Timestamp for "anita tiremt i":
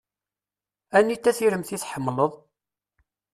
0.97-1.77